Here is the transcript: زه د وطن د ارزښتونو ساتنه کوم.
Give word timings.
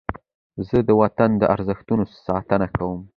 زه 0.67 0.77
د 0.87 0.89
وطن 1.01 1.29
د 1.37 1.43
ارزښتونو 1.55 2.03
ساتنه 2.25 2.67
کوم. 2.77 2.99